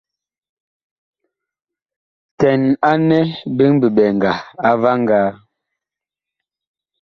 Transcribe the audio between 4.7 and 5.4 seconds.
vaŋgaa.